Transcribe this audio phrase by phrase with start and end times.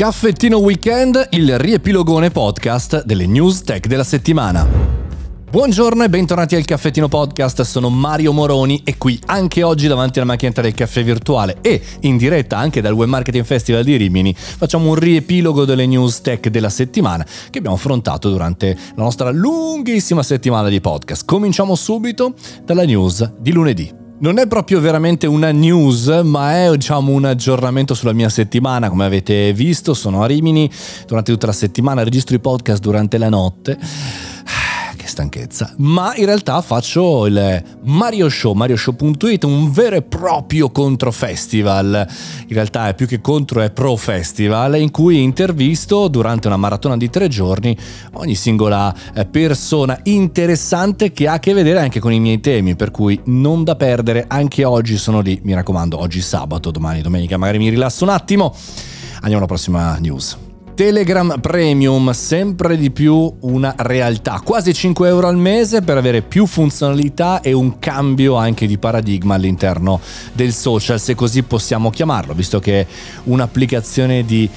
[0.00, 4.66] Caffettino Weekend, il riepilogone podcast delle news tech della settimana.
[5.50, 10.28] Buongiorno e bentornati al Caffettino Podcast, sono Mario Moroni e qui anche oggi davanti alla
[10.28, 14.88] macchinetta del caffè virtuale e in diretta anche dal Web Marketing Festival di Rimini facciamo
[14.88, 20.70] un riepilogo delle news tech della settimana che abbiamo affrontato durante la nostra lunghissima settimana
[20.70, 21.26] di podcast.
[21.26, 22.32] Cominciamo subito
[22.64, 23.99] dalla news di lunedì.
[24.20, 28.90] Non è proprio veramente una news, ma è diciamo un aggiornamento sulla mia settimana.
[28.90, 30.70] Come avete visto, sono a Rimini
[31.06, 33.78] durante tutta la settimana, registro i podcast durante la notte
[35.20, 35.74] stanchezza.
[35.78, 42.06] Ma in realtà faccio il Mario Show, marioshow.it, un vero e proprio contro festival.
[42.46, 46.96] In realtà è più che contro, è pro festival, in cui intervisto durante una maratona
[46.96, 47.76] di tre giorni
[48.14, 52.74] ogni singola eh, persona interessante che ha a che vedere anche con i miei temi,
[52.74, 57.36] per cui non da perdere, anche oggi sono lì, mi raccomando, oggi sabato, domani domenica,
[57.36, 58.54] magari mi rilasso un attimo.
[59.22, 60.48] Andiamo alla prossima news.
[60.80, 66.46] Telegram Premium, sempre di più una realtà, quasi 5 euro al mese per avere più
[66.46, 70.00] funzionalità e un cambio anche di paradigma all'interno
[70.32, 72.86] del social, se così possiamo chiamarlo, visto che è
[73.24, 74.48] un'applicazione di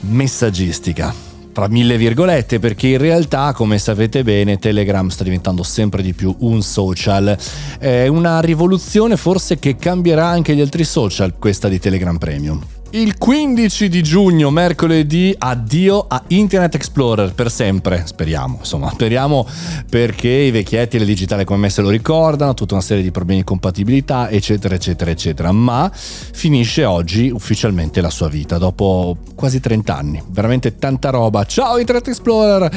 [0.00, 1.14] messaggistica
[1.50, 6.36] tra mille virgolette, perché in realtà, come sapete bene, Telegram sta diventando sempre di più
[6.40, 7.38] un social.
[7.78, 12.79] È una rivoluzione forse che cambierà anche gli altri social, questa di Telegram Premium.
[12.92, 19.46] Il 15 di giugno, mercoledì, addio a Internet Explorer per sempre, speriamo, insomma, speriamo
[19.88, 23.12] perché i vecchietti e le digitali come me se lo ricordano, tutta una serie di
[23.12, 29.60] problemi di compatibilità, eccetera, eccetera, eccetera, ma finisce oggi ufficialmente la sua vita, dopo quasi
[29.60, 31.44] 30 anni, veramente tanta roba.
[31.44, 32.70] Ciao Internet Explorer!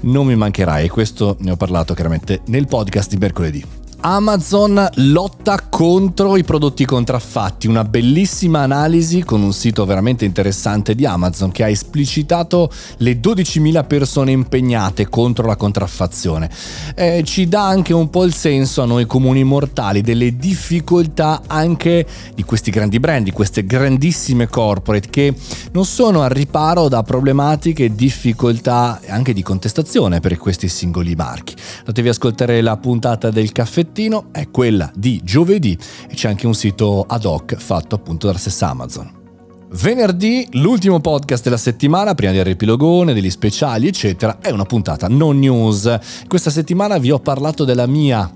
[0.00, 3.83] Non mi mancherai questo ne ho parlato chiaramente nel podcast di mercoledì.
[4.06, 11.06] Amazon lotta contro i prodotti contraffatti, una bellissima analisi con un sito veramente interessante di
[11.06, 16.50] Amazon che ha esplicitato le 12.000 persone impegnate contro la contraffazione.
[16.94, 22.06] Eh, ci dà anche un po' il senso a noi comuni mortali delle difficoltà anche
[22.34, 25.34] di questi grandi brand, di queste grandissime corporate che
[25.72, 31.54] non sono al riparo da problematiche e difficoltà anche di contestazione per questi singoli marchi.
[31.86, 35.78] Potevi ascoltare la puntata del caffè mattino è quella di giovedì
[36.08, 39.22] e c'è anche un sito ad hoc fatto appunto dalla stessa Amazon.
[39.70, 45.38] Venerdì, l'ultimo podcast della settimana, prima del ripilogone, degli speciali, eccetera, è una puntata non
[45.38, 45.98] news.
[46.26, 48.32] Questa settimana vi ho parlato della mia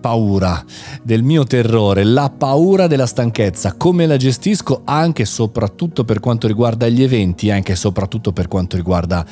[0.00, 0.62] paura,
[1.02, 6.46] del mio terrore, la paura della stanchezza, come la gestisco anche e soprattutto per quanto
[6.46, 9.24] riguarda gli eventi, anche e soprattutto per quanto riguarda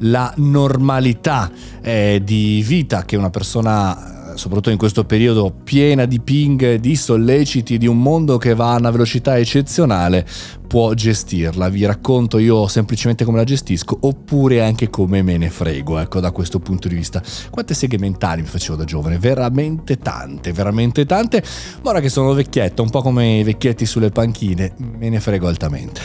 [0.00, 1.50] la normalità
[1.82, 7.78] eh, di vita che una persona soprattutto in questo periodo piena di ping, di solleciti,
[7.78, 10.26] di un mondo che va a una velocità eccezionale,
[10.66, 11.68] può gestirla.
[11.68, 16.30] Vi racconto io semplicemente come la gestisco oppure anche come me ne frego, ecco, da
[16.30, 17.22] questo punto di vista.
[17.50, 19.18] Quante seghe mentali mi facevo da giovane?
[19.18, 21.42] Veramente tante, veramente tante.
[21.82, 25.48] Ma ora che sono vecchietto, un po' come i vecchietti sulle panchine, me ne frego
[25.48, 26.00] altamente.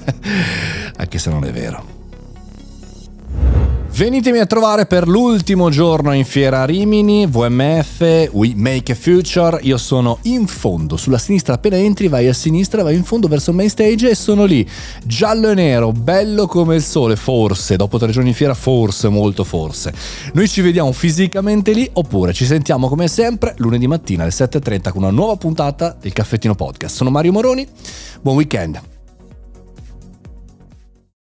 [0.96, 2.01] anche se non è vero.
[4.02, 9.60] Venitemi a trovare per l'ultimo giorno in Fiera Rimini, VMF, We Make a Future.
[9.62, 13.50] Io sono in fondo, sulla sinistra appena entri, vai a sinistra, vai in fondo verso
[13.50, 14.68] il main stage e sono lì,
[15.04, 19.44] giallo e nero, bello come il sole, forse, dopo tre giorni in fiera, forse, molto
[19.44, 19.94] forse.
[20.32, 25.02] Noi ci vediamo fisicamente lì oppure ci sentiamo come sempre lunedì mattina alle 7.30 con
[25.02, 26.96] una nuova puntata del Caffettino Podcast.
[26.96, 27.64] Sono Mario Moroni,
[28.20, 28.91] buon weekend.